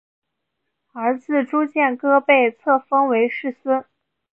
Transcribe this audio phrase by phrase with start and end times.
[0.93, 3.85] 儿子朱健杙被册封为世孙。